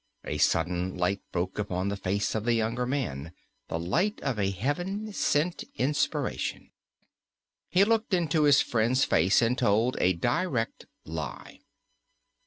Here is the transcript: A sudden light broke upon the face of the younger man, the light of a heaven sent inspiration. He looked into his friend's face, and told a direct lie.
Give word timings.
A 0.25 0.39
sudden 0.39 0.97
light 0.97 1.21
broke 1.31 1.59
upon 1.59 1.89
the 1.89 1.95
face 1.95 2.33
of 2.33 2.43
the 2.43 2.55
younger 2.55 2.87
man, 2.87 3.33
the 3.67 3.77
light 3.77 4.19
of 4.21 4.39
a 4.39 4.49
heaven 4.49 5.13
sent 5.13 5.63
inspiration. 5.75 6.71
He 7.69 7.83
looked 7.83 8.11
into 8.11 8.45
his 8.45 8.63
friend's 8.63 9.05
face, 9.05 9.43
and 9.43 9.55
told 9.59 9.97
a 9.99 10.13
direct 10.13 10.87
lie. 11.05 11.59